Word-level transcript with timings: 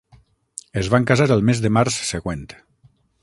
Es 0.81 0.89
van 0.93 1.05
casar 1.11 1.27
el 1.37 1.45
mes 1.51 1.63
de 1.67 1.73
març 1.77 1.99
següent. 2.09 2.47